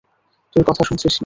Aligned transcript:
তুই 0.55 0.63
কথা 0.67 0.83
শুনছিস 0.83 1.13
না। 1.13 1.19